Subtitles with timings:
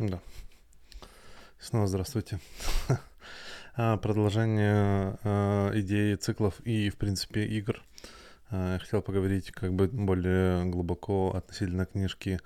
[0.00, 0.18] Да.
[1.58, 2.38] Снова здравствуйте.
[3.76, 7.80] А, продолжение а, идеи циклов и, в принципе, игр.
[8.50, 12.40] А, я хотел поговорить как бы более глубоко относительно книжки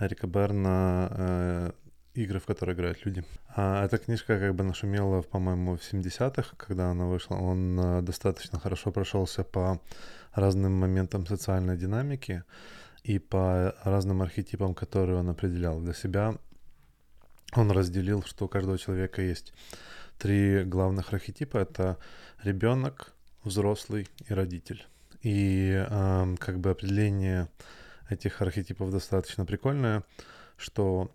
[0.00, 1.72] Эрика Берна
[2.14, 3.24] «Игры, в которые играют люди».
[3.54, 7.36] Эта книжка как бы нашумела, по-моему, в 70-х, когда она вышла.
[7.36, 9.80] Он достаточно хорошо прошелся по
[10.32, 12.42] разным моментам социальной динамики
[13.04, 16.34] и по разным архетипам, которые он определял для себя
[17.52, 19.52] он разделил, что у каждого человека есть
[20.18, 21.58] три главных архетипа.
[21.58, 21.98] Это
[22.42, 23.12] ребенок,
[23.44, 24.86] взрослый и родитель.
[25.22, 27.48] И э, как бы определение
[28.08, 30.04] этих архетипов достаточно прикольное,
[30.56, 31.10] что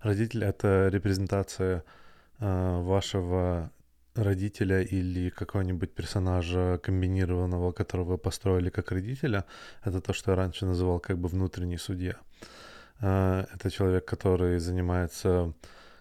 [0.00, 1.84] родитель— это репрезентация
[2.38, 3.70] э, вашего
[4.14, 9.44] родителя или какого-нибудь персонажа комбинированного, которого вы построили как родителя.
[9.82, 12.16] Это то, что я раньше называл как бы внутренний судья.
[13.00, 15.52] А, это человек, который занимается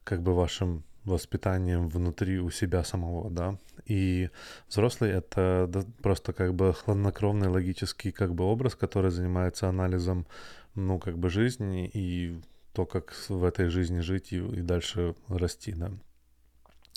[0.03, 3.57] как бы вашим воспитанием внутри у себя самого, да.
[3.85, 4.29] И
[4.69, 5.69] взрослый— это
[6.01, 10.27] просто как бы хладнокровный логический как бы образ, который занимается анализом,
[10.75, 12.39] ну, как бы жизни и
[12.73, 15.91] то, как в этой жизни жить и, и дальше расти, да.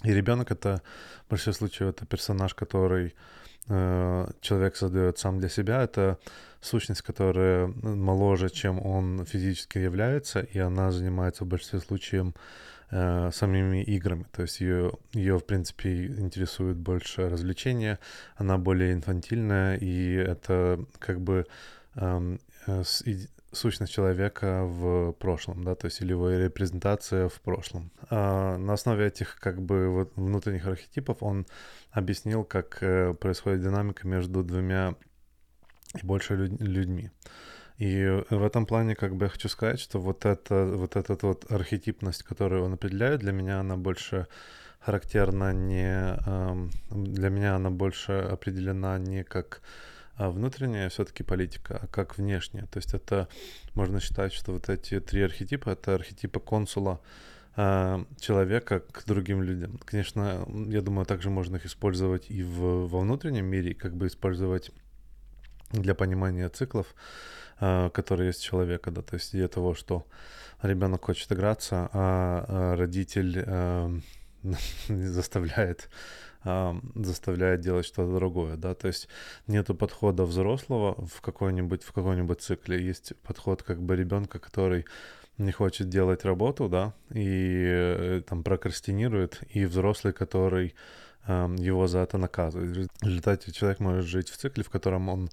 [0.02, 0.82] И ребенок— это
[1.26, 6.18] в большинстве случаев это персонаж, который Э, человек создает сам для себя, это
[6.64, 12.34] сущность, которая моложе, чем он физически является, и она занимается в большинстве случаев
[12.90, 14.24] э, самими играми.
[14.32, 17.98] То есть ее, ее, в принципе, интересует больше развлечения,
[18.36, 21.46] она более инфантильная, и это как бы
[21.96, 23.02] э, с,
[23.54, 27.90] сущность человека в прошлом, да, то есть или его репрезентация в прошлом.
[28.10, 31.46] А на основе этих как бы вот внутренних архетипов он
[31.90, 34.94] объяснил, как э, происходит динамика между двумя
[36.00, 37.10] и больше людьми.
[37.78, 41.50] И в этом плане как бы я хочу сказать, что вот, это, вот эта вот
[41.50, 44.28] архетипность, которую он определяет, для меня она больше
[44.78, 46.16] характерна не...
[46.90, 49.60] Для меня она больше определена не как
[50.16, 52.66] внутренняя все-таки политика, а как внешняя.
[52.66, 53.28] То есть это
[53.74, 57.00] можно считать, что вот эти три архетипа это архетипы консула
[57.56, 59.78] э, человека к другим людям.
[59.84, 64.70] Конечно, я думаю, также можно их использовать и в, во внутреннем мире, как бы использовать
[65.72, 66.94] для понимания циклов,
[67.60, 70.06] э, которые есть у человека, да, то есть идея того, что
[70.62, 73.44] ребенок хочет играться, а, а родитель
[76.44, 79.08] заставляет заставляет делать что-то другое, да, то есть
[79.46, 84.84] нету подхода взрослого в какой-нибудь в какой-нибудь цикле, есть подход как бы ребенка, который
[85.38, 90.74] не хочет делать работу, да, и э, там прокрастинирует, и взрослый, который
[91.26, 92.90] его за это наказывает.
[93.00, 95.30] В результате человек может жить в цикле, в котором он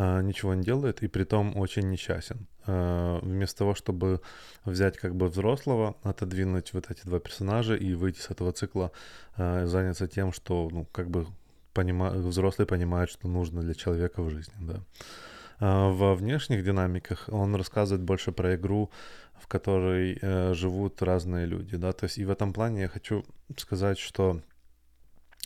[0.00, 2.46] а, ничего не делает и при том очень несчастен.
[2.66, 4.20] А, вместо того, чтобы
[4.64, 8.92] взять как бы взрослого, отодвинуть вот эти два персонажа и выйти с этого цикла,
[9.36, 11.26] а, заняться тем, что ну, как бы
[11.74, 12.10] понима...
[12.10, 14.54] взрослый понимает, что нужно для человека в жизни.
[14.60, 14.80] Да.
[15.60, 18.92] Во внешних динамиках он рассказывает больше про игру,
[19.40, 21.76] в которой э, живут разные люди.
[21.76, 21.92] Да?
[21.92, 23.24] То есть и в этом плане я хочу
[23.56, 24.40] сказать, что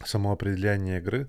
[0.06, 1.28] само определение игры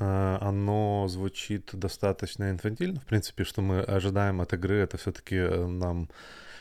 [0.00, 3.00] Э, оно звучит достаточно инфантильно.
[3.00, 6.08] В принципе, что мы ожидаем от игры, это все-таки э, нам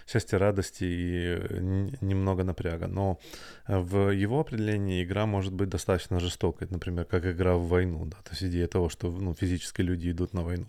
[0.07, 1.59] счастье, радости и
[2.01, 2.87] немного напряга.
[2.87, 3.19] Но
[3.67, 8.31] в его определении игра может быть достаточно жестокой, например, как игра в войну, да, то
[8.31, 10.67] есть идея того, что ну, физически люди идут на войну.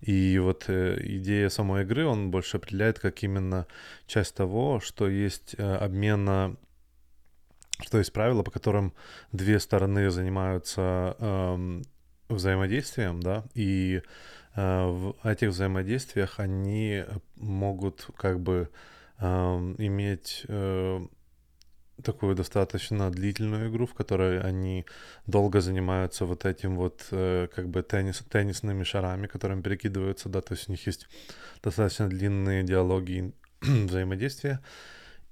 [0.00, 3.66] И вот э, идея самой игры он больше определяет как именно
[4.06, 6.56] часть того, что есть э, обмена
[7.80, 8.92] что есть правила, по которым
[9.32, 11.82] две стороны занимаются э,
[12.28, 14.02] взаимодействием, да, и
[14.54, 17.04] э, в этих взаимодействиях они
[17.36, 18.70] могут как бы
[19.18, 19.26] э,
[19.78, 21.06] иметь э,
[22.02, 24.84] такую достаточно длительную игру, в которой они
[25.26, 30.54] долго занимаются вот этим вот э, как бы теннис, теннисными шарами, которыми перекидываются, да, то
[30.54, 31.06] есть у них есть
[31.62, 34.60] достаточно длинные диалоги взаимодействия,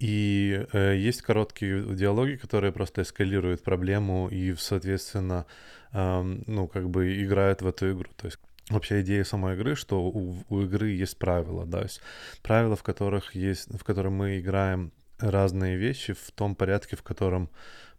[0.02, 5.46] и э, есть короткие диалоги, которые просто эскалируют проблему и, соответственно,
[5.92, 8.10] э, ну, как бы играют в эту игру.
[8.16, 8.38] То есть
[8.68, 12.00] вообще идея самой игры, что у, у игры есть правила, да, то есть
[12.42, 14.90] правила, в которых есть, в которых мы играем
[15.20, 17.48] разные вещи в том порядке, в котором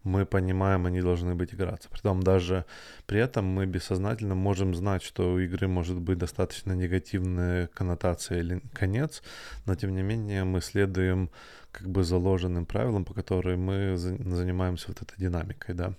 [0.04, 1.90] мы понимаем, они должны быть играться.
[1.90, 2.66] Притом даже
[3.06, 8.62] при этом мы бессознательно можем знать, что у игры может быть достаточно негативная коннотация или
[8.74, 9.24] конец,
[9.66, 11.30] но тем не менее мы следуем
[11.72, 15.94] как бы заложенным правилам, по которым мы занимаемся вот этой динамикой, да.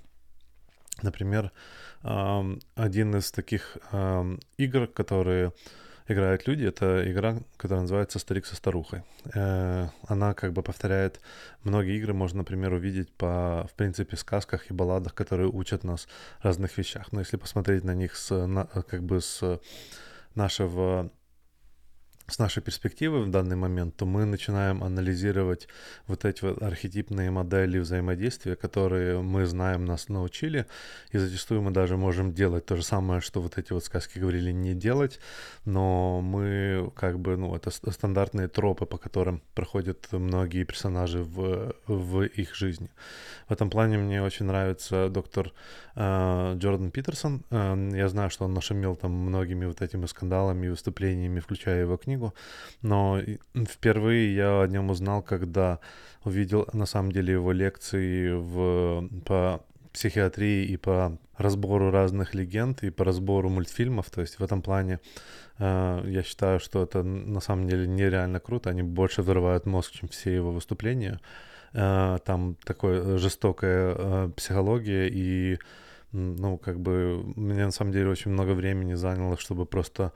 [1.02, 1.50] Например,
[2.02, 3.78] один из таких
[4.56, 5.52] игр, которые
[6.06, 9.02] играют люди, это игра, которая называется «Старик со старухой».
[9.34, 11.20] Э, она как бы повторяет
[11.62, 16.06] многие игры, можно, например, увидеть по, в принципе, сказках и балладах, которые учат нас
[16.42, 17.12] разных вещах.
[17.12, 19.60] Но если посмотреть на них с, на, как бы с
[20.34, 21.10] нашего
[22.26, 25.68] с нашей перспективы в данный момент, то мы начинаем анализировать
[26.06, 30.66] вот эти вот архетипные модели взаимодействия, которые мы знаем, нас научили,
[31.12, 34.52] и зачастую мы даже можем делать то же самое, что вот эти вот сказки говорили
[34.52, 35.20] не делать,
[35.66, 42.22] но мы как бы, ну, это стандартные тропы, по которым проходят многие персонажи в, в
[42.22, 42.88] их жизни.
[43.48, 45.52] В этом плане мне очень нравится доктор
[45.96, 47.44] Джордан Питерсон.
[47.50, 51.96] Э, я знаю, что он нашумел там многими вот этими скандалами и выступлениями, включая его
[51.96, 52.34] книгу,
[52.82, 53.20] но
[53.68, 55.78] впервые я о нем узнал, когда
[56.24, 62.90] увидел на самом деле его лекции в, по психиатрии и по разбору разных легенд и
[62.90, 64.10] по разбору мультфильмов.
[64.10, 64.98] То есть в этом плане
[65.58, 68.70] э, я считаю, что это на самом деле нереально круто.
[68.70, 71.20] Они больше взрывают мозг, чем все его выступления.
[71.72, 75.58] Э, там такая жестокая э, психология и
[76.14, 80.12] ну, как бы, мне на самом деле очень много времени заняло, чтобы просто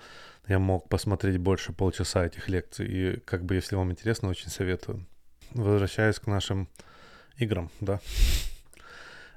[0.47, 2.87] я мог посмотреть больше полчаса этих лекций.
[2.87, 5.05] И как бы, если вам интересно, очень советую.
[5.51, 6.69] Возвращаясь к нашим
[7.37, 8.01] играм, да.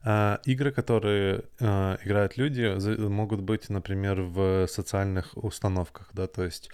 [0.03, 6.69] А, игры, которые а, играют люди, могут быть, например, в социальных установках, да, то есть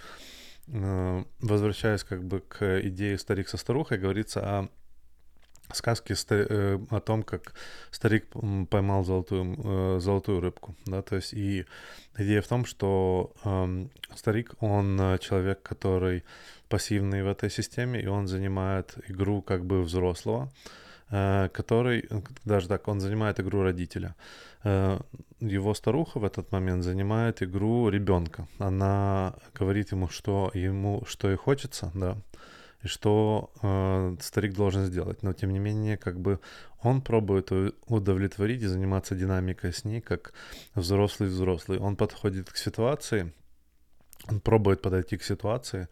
[0.71, 4.69] а, возвращаясь как бы к идее старик со старухой, говорится о
[5.73, 7.53] сказки э, о том, как
[7.91, 8.25] старик
[8.69, 11.65] поймал золотую, э, золотую рыбку, да, то есть и
[12.17, 16.23] идея в том, что э, старик, он э, человек, который
[16.69, 20.51] пассивный в этой системе, и он занимает игру как бы взрослого,
[21.09, 22.09] который,
[22.43, 24.13] даже так, он занимает игру родителя.
[25.39, 28.49] Его старуха в этот момент занимает игру ребенка.
[28.59, 32.17] Она говорит ему, что ему, что и хочется, да,
[32.87, 35.23] что э, старик должен сделать.
[35.23, 36.39] Но тем не менее, как бы
[36.81, 37.51] он пробует
[37.87, 40.33] удовлетворить и заниматься динамикой с ней, как
[40.75, 41.79] взрослый-взрослый.
[41.79, 43.33] Он подходит к ситуации,
[44.29, 45.87] он пробует подойти к ситуации,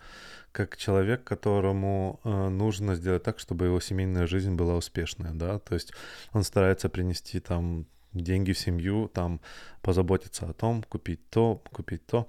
[0.52, 5.74] как человек, которому э, нужно сделать так, чтобы его семейная жизнь была успешная, да, то
[5.74, 5.94] есть
[6.34, 9.42] он старается принести там деньги в семью, там
[9.82, 12.28] позаботиться о том, купить то, купить то.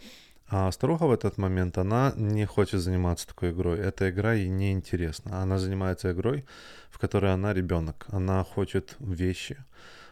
[0.49, 3.81] А старуха в этот момент, она не хочет заниматься такой игрой.
[3.81, 5.43] Эта игра ей не интересна.
[5.43, 6.45] Она занимается игрой,
[6.91, 8.07] в которой она ребенок.
[8.09, 9.57] Она хочет вещи,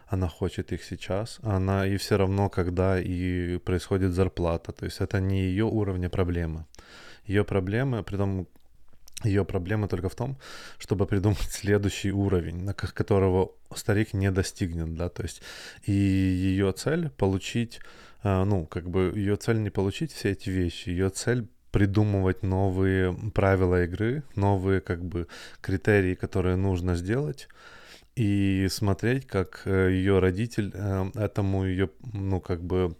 [0.07, 1.39] она хочет их сейчас.
[1.41, 4.73] Она и все равно, когда и происходит зарплата.
[4.73, 6.65] То есть это не ее уровня проблемы.
[7.27, 8.47] Ее проблемы, при том
[9.23, 10.37] ее проблема только в том,
[10.77, 15.41] чтобы придумать следующий уровень, на которого старик не достигнет, да, то есть
[15.85, 17.79] и ее цель получить
[18.25, 23.83] ну, как бы ее цель не получить все эти вещи, ее цель придумывать новые правила
[23.83, 25.27] игры, новые как бы
[25.61, 27.49] критерии, которые нужно сделать,
[28.15, 32.95] и смотреть, как э, ее родитель э, этому ее, ну, как бы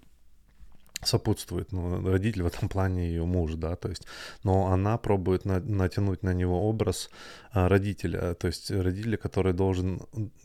[1.07, 4.05] сопутствует, ну, родитель в этом плане ее муж, да, то есть,
[4.43, 7.09] но она пробует на, натянуть на него образ
[7.51, 10.01] а, родителя, то есть родителя, который должен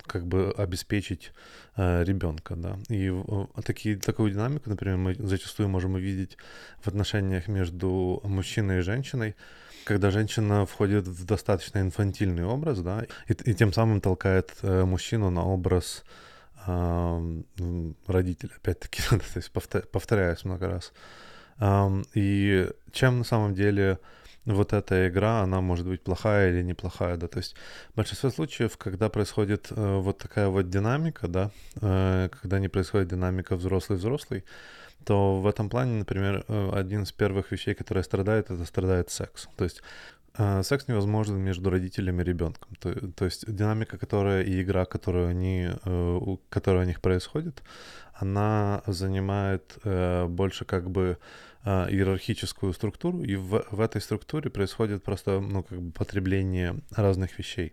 [0.06, 1.32] как бы обеспечить
[1.76, 6.36] а, ребенка, да, и а, такие, такую динамику, например, мы зачастую можем увидеть
[6.80, 9.34] в отношениях между мужчиной и женщиной,
[9.84, 15.30] когда женщина входит в достаточно инфантильный образ, да, и, и тем самым толкает э, мужчину
[15.30, 16.04] на образ
[16.66, 20.92] родитель, опять-таки, то есть повторяюсь много раз.
[22.14, 23.98] И чем на самом деле
[24.46, 27.54] вот эта игра, она может быть плохая или неплохая, да, то есть
[27.92, 31.50] в большинстве случаев, когда происходит э, вот такая вот динамика, да,
[31.80, 34.44] э, когда не происходит динамика взрослый-взрослый,
[35.04, 39.48] то в этом плане, например, э, один из первых вещей, которые страдает, это страдает секс.
[39.56, 39.82] То есть
[40.36, 42.74] секс невозможен между родителями и ребенком.
[42.76, 47.62] То, то есть динамика, которая и игра, которую они, э, которая у них происходит,
[48.14, 51.18] она занимает э, больше как бы
[51.64, 57.38] э, иерархическую структуру, и в, в этой структуре происходит просто ну, как бы потребление разных
[57.38, 57.72] вещей.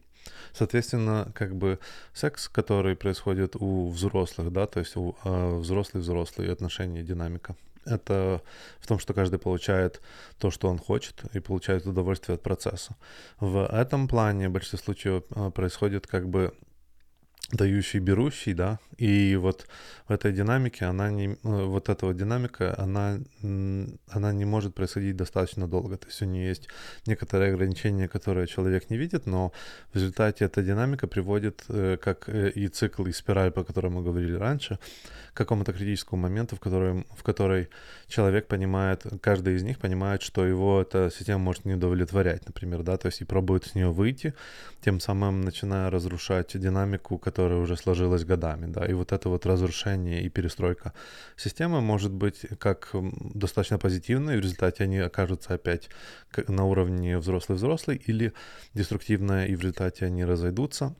[0.53, 1.79] Соответственно, как бы
[2.13, 7.55] секс, который происходит у взрослых, да, то есть у э, взрослый-взрослый отношения, динамика
[7.87, 8.41] это
[8.79, 10.01] в том, что каждый получает
[10.37, 12.95] то, что он хочет, и получает удовольствие от процесса.
[13.39, 16.53] В этом плане в большинстве случаев э, происходит как бы
[17.51, 19.67] дающий, берущий, да, и вот
[20.07, 23.19] в этой динамике она не, э, вот эта вот динамика, она,
[24.09, 26.67] она не может происходить достаточно долго, то есть у нее есть
[27.05, 29.53] некоторые ограничения, которые человек не видит, но
[29.93, 34.03] в результате эта динамика приводит, э, как э, и цикл, и спираль, по которой мы
[34.03, 34.77] говорили раньше,
[35.33, 37.69] к какому-то критическому моменту, в котором, в которой
[38.07, 42.97] человек понимает, каждый из них понимает, что его эта система может не удовлетворять, например, да,
[42.97, 44.33] то есть и пробует с нее выйти,
[44.81, 50.23] тем самым начиная разрушать динамику, которая уже сложилась годами, да, и вот это вот разрушение
[50.23, 50.93] и перестройка
[51.35, 55.89] системы может быть как достаточно позитивной, в результате они окажутся опять
[56.47, 58.33] на уровне взрослый-взрослый, или
[58.73, 60.95] деструктивная, и в результате они разойдутся,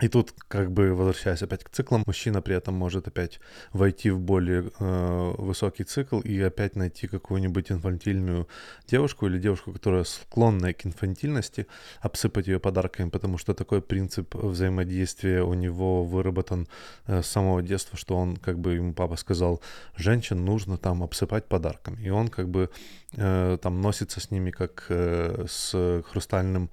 [0.00, 3.38] и тут, как бы возвращаясь опять к циклам, мужчина при этом может опять
[3.72, 8.48] войти в более э, высокий цикл и опять найти какую-нибудь инфантильную
[8.86, 11.66] девушку или девушку, которая склонна к инфантильности,
[12.00, 16.66] обсыпать ее подарками, потому что такой принцип взаимодействия у него выработан
[17.06, 19.60] э, с самого детства, что он, как бы ему папа сказал,
[19.96, 22.02] женщин нужно там обсыпать подарками.
[22.02, 22.70] И он как бы
[23.16, 26.70] э, там носится с ними как э, с хрустальным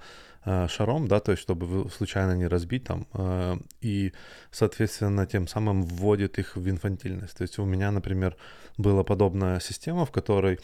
[0.70, 4.14] шаром, да, то есть чтобы случайно не разбить там, э, и,
[4.52, 7.38] соответственно, тем самым вводит их в инфантильность.
[7.38, 8.36] То есть у меня, например,
[8.78, 10.60] была подобная система, в которой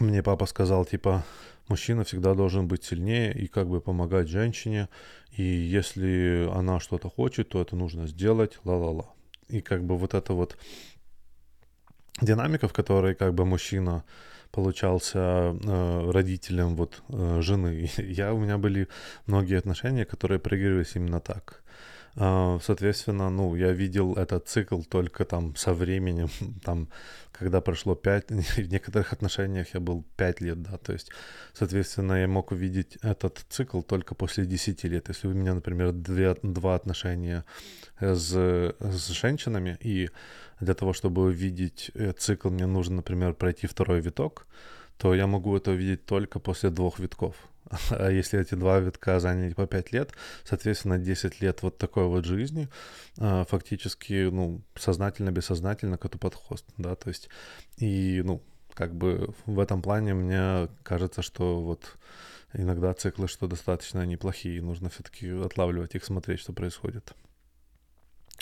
[0.00, 1.24] мне папа сказал, типа,
[1.68, 4.88] мужчина всегда должен быть сильнее и как бы помогать женщине,
[5.36, 9.06] и если она что-то хочет, то это нужно сделать, ла-ла-ла.
[9.48, 10.56] И как бы вот эта вот
[12.20, 14.04] динамика, в которой как бы мужчина
[14.50, 17.90] получался э, родителем вот э, жены.
[17.98, 18.88] Я, у меня были
[19.26, 21.62] многие отношения, которые проигрывались именно так.
[22.16, 26.28] Э, соответственно, ну, я видел этот цикл только там со временем,
[26.64, 26.88] там,
[27.32, 31.10] когда прошло пять, в некоторых отношениях я был пять лет, да, то есть,
[31.54, 35.08] соответственно, я мог увидеть этот цикл только после десяти лет.
[35.08, 37.44] Если у меня, например, две, два отношения
[38.00, 38.32] с,
[38.80, 40.10] с женщинами, и
[40.60, 44.46] для того, чтобы увидеть э, цикл, мне нужно, например, пройти второй виток,
[44.98, 47.36] то я могу это увидеть только после двух витков.
[47.90, 50.12] А если эти два витка заняли по 5 лет,
[50.44, 52.68] соответственно, 10 лет вот такой вот жизни,
[53.18, 57.28] а, фактически, ну, сознательно, бессознательно коту под хвост, да, то есть,
[57.76, 58.42] и, ну,
[58.74, 61.96] как бы в этом плане мне кажется, что вот
[62.54, 67.12] иногда циклы, что достаточно неплохие, нужно все-таки отлавливать их, смотреть, что происходит.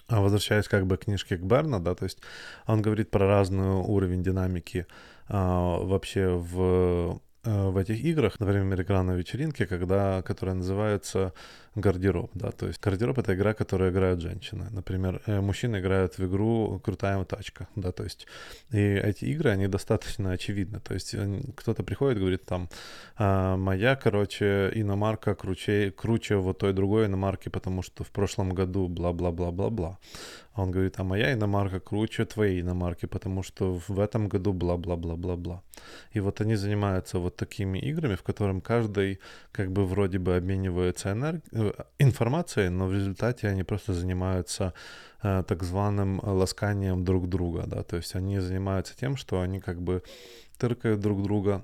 [0.09, 2.19] А возвращаясь как бы к книжке Берна, да, то есть
[2.67, 4.87] он говорит про разный уровень динамики
[5.29, 11.33] а, вообще в Э, в этих играх, например, игра на вечеринке, когда, которая называется
[11.77, 14.67] гардероб, да, то есть гардероб— это игра, которую играют женщины.
[14.71, 18.27] Например, э, мужчины играют в игру «Крутая тачка», да, то есть
[18.73, 21.15] и эти игры, они достаточно очевидны, то есть
[21.55, 22.69] кто-то приходит, говорит там,
[23.17, 28.89] а, моя, короче, иномарка круче, круче вот той другой иномарки, потому что в прошлом году
[28.89, 29.99] бла-бла-бла-бла-бла.
[30.57, 35.63] А он говорит, а моя иномарка круче твоей иномарки, потому что в этом году бла-бла-бла-бла-бла.
[36.13, 39.21] И вот они занимаются вот такими играми, в котором каждый
[39.53, 41.43] как бы вроде бы обменивается энерг...
[41.67, 44.73] Э, информацией, но в результате они просто занимаются
[45.23, 49.81] э, так званым ласканием друг друга, да, то есть они занимаются тем, что они как
[49.81, 50.03] бы
[50.59, 51.63] тыркают друг друга,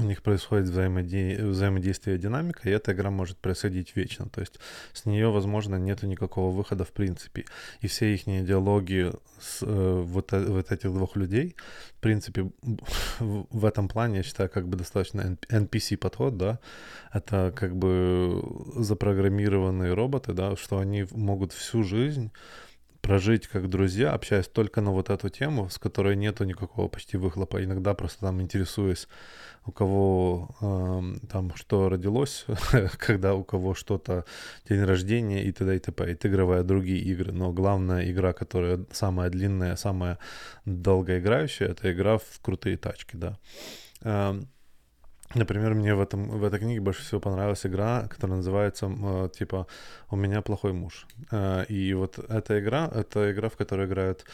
[0.00, 1.36] у них происходит взаимоди...
[1.40, 4.28] взаимодействие динамика, и эта игра может происходить вечно.
[4.28, 4.58] То есть
[4.92, 7.44] с нее, возможно, нет никакого выхода в принципе.
[7.80, 11.54] И все их диалоги с э, вот, э, вот этих двух людей,
[11.98, 12.50] в принципе,
[13.18, 16.58] в этом плане, я считаю, как бы достаточно NPC-подход, да,
[17.12, 18.42] это как бы
[18.76, 22.32] запрограммированные роботы, да, что они могут всю жизнь
[23.04, 27.62] прожить как друзья, общаясь только на вот эту тему, с которой нету никакого почти выхлопа.
[27.62, 29.08] Иногда просто там интересуюсь,
[29.66, 32.46] у кого э, там что родилось,
[32.98, 34.24] когда у кого что-то,
[34.68, 35.76] день рождения и т.д.
[35.76, 36.12] и т.п.
[36.12, 37.32] И другие игры.
[37.32, 40.18] Но главная игра, которая самая длинная, самая
[40.64, 43.38] долгоиграющая, это игра в крутые тачки, да.
[45.34, 49.66] Например, мне в, этом, в этой книге больше всего понравилась игра, которая называется э, типа
[50.10, 51.06] «У меня плохой муж».
[51.32, 54.24] Э, и вот эта игра, это игра, в которой играют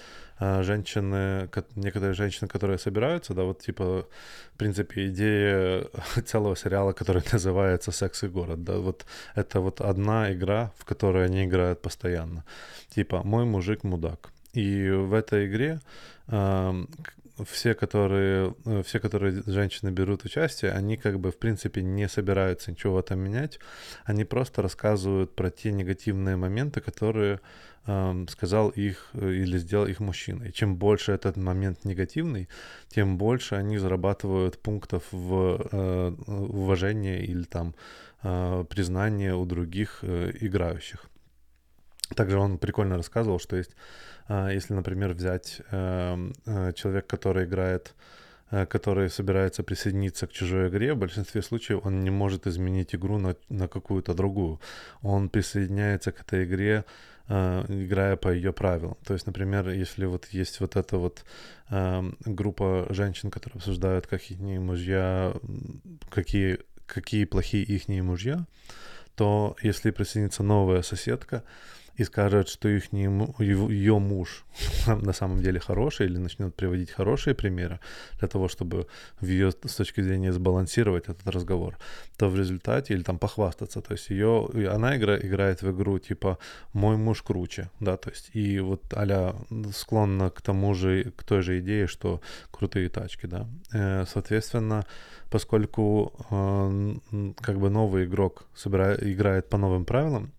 [0.40, 4.06] э, женщины, некоторые женщины, которые собираются, да, вот типа,
[4.54, 5.86] в принципе, идея
[6.26, 9.06] целого сериала, который называется «Секс и город», да, вот
[9.36, 12.44] это вот одна игра, в которой они играют постоянно.
[12.94, 14.30] Типа «Мой мужик мудак».
[14.52, 15.80] И в этой игре
[16.26, 16.88] эм,
[17.44, 22.70] все, которые, э, все, которые женщины берут участие, они как бы, в принципе, не собираются
[22.70, 23.60] ничего этом менять.
[24.04, 27.40] Они просто рассказывают про те негативные моменты, которые
[27.86, 30.44] э, сказал их э, или сделал их мужчина.
[30.44, 32.48] И чем больше этот момент негативный,
[32.88, 37.74] тем больше они зарабатывают пунктов в э, уважении или там
[38.22, 41.10] э, признание у других э, играющих.
[42.14, 43.76] Также он прикольно рассказывал, что есть,
[44.28, 47.94] а, если, например, взять эм, э, человек, который играет
[48.52, 53.18] Э, который собирается присоединиться к чужой игре, в большинстве случаев он не может изменить игру
[53.18, 54.60] на, на какую-то другую.
[55.02, 56.84] Он присоединяется к этой игре,
[57.28, 58.96] э, играя по ее правилам.
[59.04, 61.24] То есть, например, если вот есть вот эта вот
[61.70, 65.32] э, группа женщин, которые обсуждают, как их мужья,
[66.10, 68.46] какие, какие плохие их мужья,
[69.14, 71.44] то если присоединится новая соседка,
[72.00, 73.04] и скажет, что их не,
[73.44, 74.44] ее муж
[74.86, 77.78] на самом деле хороший, или начнет приводить хорошие примеры
[78.18, 78.86] для того, чтобы
[79.20, 81.76] в ее с точки зрения сбалансировать этот разговор,
[82.16, 86.38] то в результате, или там похвастаться, то есть ее, она игра, играет в игру типа
[86.72, 89.34] «мой муж круче», да, то есть и вот аля
[89.74, 93.46] склонна к тому же, к той же идее, что крутые тачки, да.
[93.74, 94.86] Э, соответственно,
[95.30, 100.32] поскольку э, как бы новый игрок собирает, играет по новым правилам,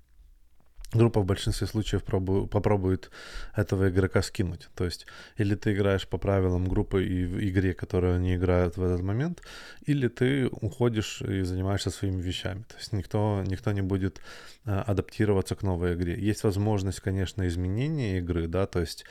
[0.94, 3.12] группа в большинстве случаев пробу, попробует
[3.56, 4.70] этого игрока скинуть.
[4.76, 5.06] То есть,
[5.38, 9.42] или ты играешь по правилам группы и в игре, которую они играют в этот момент,
[9.86, 12.64] или ты уходишь и занимаешься своими вещами.
[12.64, 14.22] То есть никто, никто не будет
[14.66, 16.20] а, адаптироваться к новой игре.
[16.20, 19.06] Есть возможность, конечно, изменения игры, да, то есть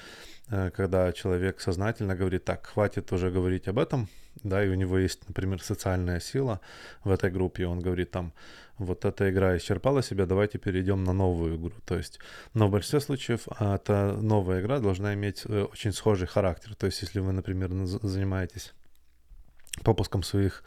[0.74, 4.08] когда человек сознательно говорит, так, хватит уже говорить об этом,
[4.42, 6.60] да, и у него есть, например, социальная сила
[7.04, 8.32] в этой группе, он говорит там,
[8.78, 11.72] вот эта игра исчерпала себя, давайте перейдем на новую игру.
[11.84, 12.18] То есть,
[12.54, 16.74] но в большинстве случаев а, эта новая игра должна иметь э, очень схожий характер.
[16.74, 18.72] То есть, если вы, например, занимаетесь
[19.84, 20.64] попуском своих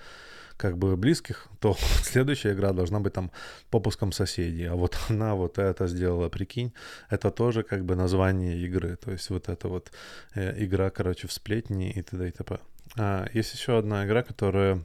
[0.58, 3.32] как бы близких, то следующая игра должна быть там
[3.70, 4.66] попуском соседей.
[4.66, 6.74] А вот она вот это сделала, прикинь,
[7.10, 8.96] это тоже как бы название игры.
[8.96, 9.92] То есть вот это вот
[10.36, 12.28] э, игра, короче, в сплетни и т.д.
[12.28, 12.60] и т.п.
[12.98, 14.84] А, есть еще одна игра, которая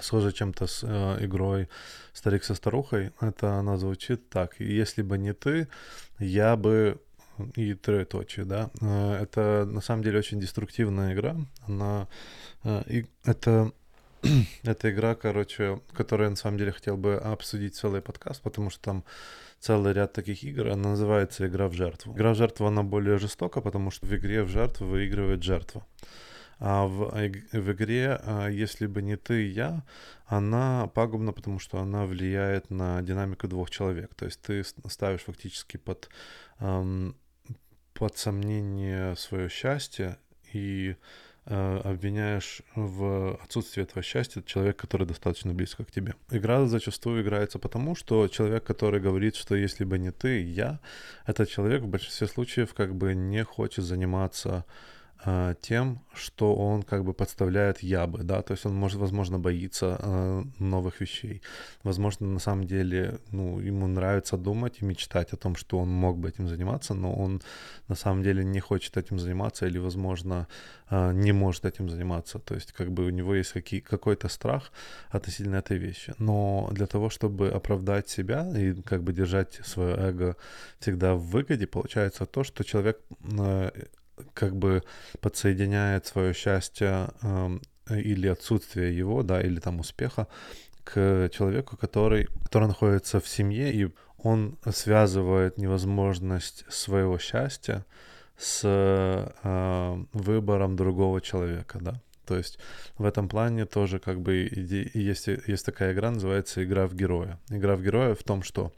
[0.00, 1.68] схожа чем-то с э, игрой
[2.12, 3.12] «Старик со старухой».
[3.20, 4.60] Это она звучит так.
[4.60, 5.68] «Если бы не ты,
[6.18, 7.00] я бы...»
[7.54, 8.70] и троеточие, да.
[8.80, 11.36] Э, это на самом деле очень деструктивная игра.
[11.66, 12.08] Она...
[12.64, 13.72] Э, и это
[14.62, 18.80] это игра, короче, которую я на самом деле хотел бы обсудить целый подкаст, потому что
[18.82, 19.04] там
[19.60, 22.14] целый ряд таких игр, она называется «Игра в жертву».
[22.14, 25.86] Игра в жертву, она более жестока, потому что в игре в жертву выигрывает жертва.
[26.58, 27.10] А в,
[27.52, 29.84] в игре а, «Если бы не ты, я»,
[30.26, 34.14] она пагубна, потому что она влияет на динамику двух человек.
[34.14, 36.08] То есть ты ставишь фактически под,
[36.60, 37.14] эм,
[37.92, 40.18] под сомнение свое счастье
[40.52, 40.96] и
[41.46, 46.14] обвиняешь в отсутствии этого счастья человека, который достаточно близко к тебе.
[46.30, 50.80] Игра зачастую играется потому, что человек, который говорит, что если бы не ты, я,
[51.24, 54.96] этот человек в большинстве случаев как бы не хочет заниматься э,
[55.60, 59.98] тем, что он как бы подставляет я бы, да, то есть он может, возможно, боится
[59.98, 61.42] э, новых вещей,
[61.82, 66.18] возможно, на самом деле, ну, ему нравится думать и мечтать о том, что он мог
[66.18, 67.42] бы этим заниматься, но он
[67.88, 70.46] на самом деле не хочет этим заниматься или, возможно,
[70.90, 74.70] э, не может этим заниматься, то есть как бы у него есть какие, какой-то страх
[75.10, 80.36] относительно этой вещи, но для того, чтобы оправдать себя и как бы держать свое эго
[80.78, 83.00] всегда в выгоде, получается то, что человек
[83.38, 83.70] э,
[84.34, 84.82] как бы
[85.20, 87.58] подсоединяет свое счастье э,
[87.90, 90.26] или отсутствие его, да, или там успеха
[90.84, 97.84] к человеку, который, который находится в семье, и он связывает невозможность своего счастья
[98.38, 102.00] с э, выбором другого человека, да.
[102.26, 102.58] То есть
[102.98, 104.34] в этом плане тоже как бы
[104.94, 107.38] есть, есть такая игра, называется игра в героя.
[107.50, 108.72] Игра в героя в том, что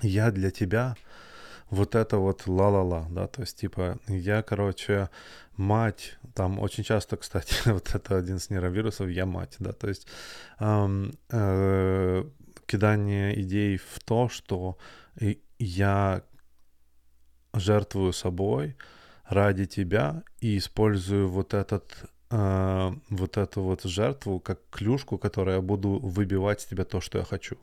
[0.00, 0.96] я для тебя
[1.70, 5.08] вот это вот ла-ла-ла, да, то есть, типа, я, короче,
[5.56, 10.06] мать, там очень часто, кстати, вот это один из нейровирусов, я мать, да, то есть
[10.60, 12.24] эм, э,
[12.66, 14.78] кидание идей в то, что
[15.58, 16.22] я
[17.52, 18.76] жертвую собой
[19.24, 21.84] ради тебя и использую вот этот
[22.30, 27.18] э, вот эту вот жертву как клюшку, которая я буду выбивать с тебя то, что
[27.18, 27.56] я хочу.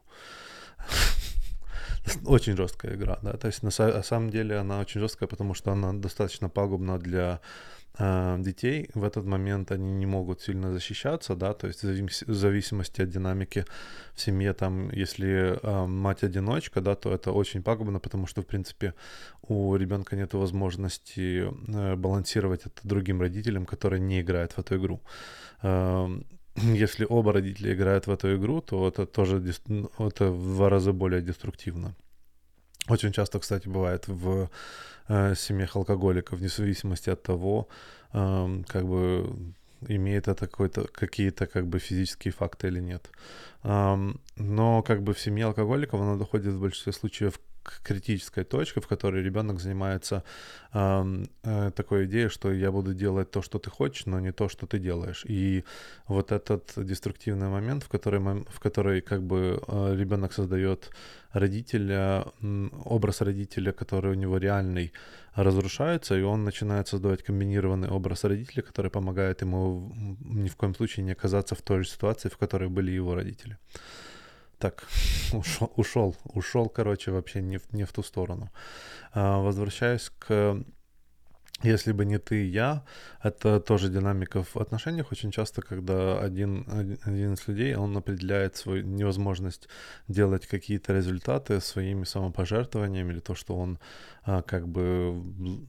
[2.25, 3.33] очень жесткая игра, да.
[3.33, 7.39] То есть на, самом деле она очень жесткая, потому что она достаточно пагубна для
[7.97, 8.89] э, детей.
[8.93, 13.65] В этот момент они не могут сильно защищаться, да, то есть в зависимости от динамики
[14.13, 18.45] в семье, там, если э, мать одиночка, да, то это очень пагубно, потому что, в
[18.45, 18.93] принципе,
[19.41, 25.01] у ребенка нет возможности э, балансировать это другим родителям, которые не играют в эту игру.
[25.63, 26.07] Э,
[26.75, 30.93] если оба родителя играют в эту игру, то это тоже ну, это в два раза
[30.93, 31.95] более деструктивно.
[32.89, 34.49] Очень часто, кстати, бывает в
[35.07, 37.67] э, семьях алкоголиков, вне зависимости от того,
[38.13, 39.53] э, как бы
[39.87, 43.09] имеет это какие-то как бы физические факты или нет.
[43.63, 48.81] Um, но как бы в семье алкоголиков она доходит в большинстве случаев к критической точке,
[48.81, 50.23] в которой ребенок занимается
[50.73, 54.49] э, э, такой идеей, что я буду делать то, что ты хочешь, но не то,
[54.49, 55.23] что ты делаешь.
[55.29, 55.63] И
[56.07, 60.89] вот этот деструктивный момент, в который, в который как бы э, ребенок создает
[61.33, 62.25] родителя,
[62.85, 64.91] образ родителя, который у него реальный,
[65.35, 71.05] разрушается, и он начинает создавать комбинированный образ родителя, который помогает ему ни в коем случае
[71.05, 73.57] не оказаться в той же ситуации, в которой были его родители.
[74.61, 74.83] Так,
[75.33, 78.49] ушел, ушел, ушел, короче, вообще не в, не в ту сторону.
[79.13, 80.63] А, возвращаясь к
[81.63, 82.83] если бы не ты, я,
[83.23, 85.11] это тоже динамика в отношениях.
[85.11, 86.65] Очень часто, когда один,
[87.05, 89.69] один из людей, он определяет свою невозможность
[90.07, 93.77] делать какие-то результаты своими самопожертвованиями или то, что он
[94.23, 95.23] а, как бы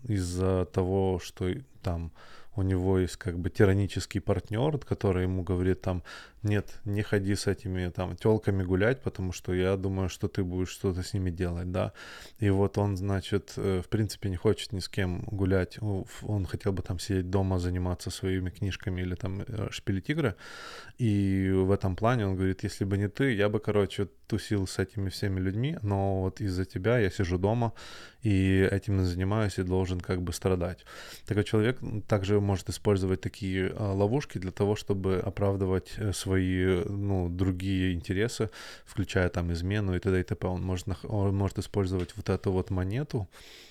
[0.09, 1.51] из-за того, что
[1.83, 2.13] там
[2.57, 6.03] у него есть как бы тиранический партнер, который ему говорит там,
[6.43, 10.71] нет, не ходи с этими там телками гулять, потому что я думаю, что ты будешь
[10.71, 11.93] что-то с ними делать, да.
[12.41, 15.79] И вот он, значит, э, в принципе не хочет ни с кем гулять,
[16.23, 20.35] он хотел бы там сидеть дома, заниматься своими книжками или там э, шпилить игры.
[20.99, 24.79] И в этом плане он говорит, если бы не ты, я бы, короче, тусил с
[24.79, 27.73] этими всеми людьми, но вот из-за тебя я сижу дома
[28.23, 30.85] и этим занимаюсь и должен как бы страдать.
[31.27, 31.79] Такой человек
[32.09, 38.49] также может использовать такие а, ловушки для того, чтобы оправдывать э, свои, ну, другие интересы,
[38.85, 40.21] включая там измену и т.д.
[40.21, 40.47] и т.п.
[40.47, 43.29] Он может, он может использовать вот эту вот монету,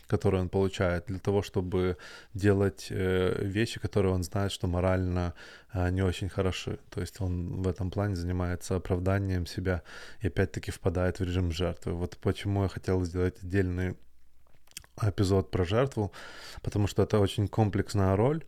[0.08, 1.98] которую он получает, для того, чтобы
[2.34, 5.34] делать э, вещи, которые он знает, что морально
[5.74, 6.78] э, не очень хороши.
[6.90, 9.82] То есть он в этом плане занимается оправданием себя
[10.24, 11.94] и опять-таки впадает в режим жертвы.
[11.94, 13.96] Вот почему я хотел сделать отдельный
[15.02, 16.12] эпизод про жертву,
[16.62, 18.44] потому что это очень комплексная роль,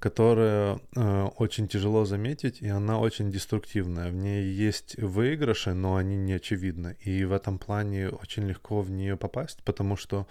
[0.00, 4.10] которая э, очень тяжело заметить, и она очень деструктивная.
[4.10, 6.96] В ней есть выигрыши, но они не очевидны.
[7.00, 10.26] И в этом плане очень легко в нее попасть, потому что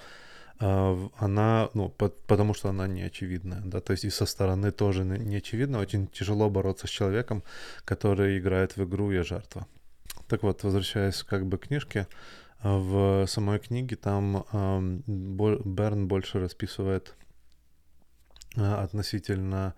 [0.60, 4.72] э, она, ну, по, потому что она не очевидная, да, то есть и со стороны
[4.72, 7.44] тоже не очевидно, очень тяжело бороться с человеком,
[7.86, 9.68] который играет в игру «Я жертва».
[10.28, 12.08] Так вот, возвращаясь как бы к книжке,
[12.64, 17.29] в самой книге там э, Берн больше расписывает э,
[18.60, 19.74] относительно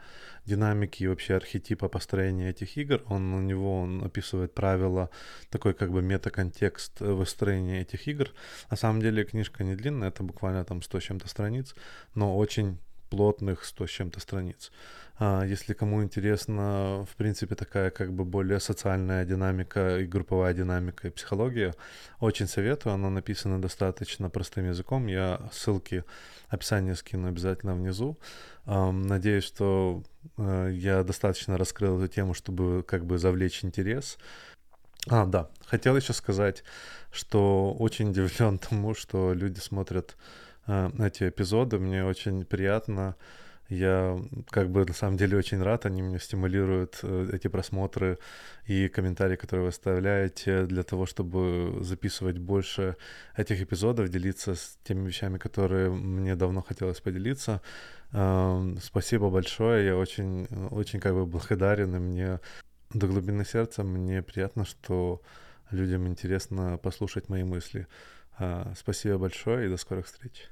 [0.46, 3.02] динамики и вообще архетипа построения этих игр.
[3.08, 5.10] Он у него он описывает правила,
[5.50, 8.30] такой как бы метаконтекст выстроения этих игр.
[8.70, 11.76] На самом деле книжка не длинная, это буквально там 100 с чем-то страниц,
[12.16, 12.80] но очень
[13.12, 14.72] плотных 100 с чем-то страниц.
[15.20, 21.08] А, если кому интересно, в принципе, такая как бы более социальная динамика и групповая динамика
[21.08, 21.76] и психология,
[22.20, 22.94] очень советую.
[22.94, 25.08] Она написана достаточно простым языком.
[25.08, 26.04] Я ссылки,
[26.50, 28.18] описание скину обязательно внизу.
[28.66, 30.04] Надеюсь, что
[30.38, 34.18] э, я достаточно раскрыл эту тему, чтобы как бы завлечь интерес.
[35.08, 36.64] А, да, хотел еще сказать,
[37.12, 40.16] что очень удивлен тому, что люди смотрят
[40.68, 41.80] эти эпизоды.
[41.80, 43.16] Мне очень приятно
[43.72, 44.20] я
[44.50, 48.20] как бы на самом деле очень рад, они меня стимулируют, э, эти просмотры
[48.66, 52.98] и комментарии, которые вы оставляете, для того, чтобы записывать больше
[53.38, 57.62] этих эпизодов, делиться с теми вещами, которые мне давно хотелось поделиться.
[58.12, 62.40] Эм, спасибо большое, я очень, очень как бы благодарен, и мне
[62.94, 65.22] до глубины сердца мне приятно, что
[65.72, 67.88] людям интересно послушать мои мысли.
[68.42, 70.50] Э, спасибо большое и до скорых встреч.